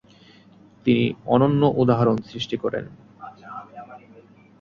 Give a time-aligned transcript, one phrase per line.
[0.85, 2.85] তিনি অনন্য উদাহরণ সৃষ্টি করেন।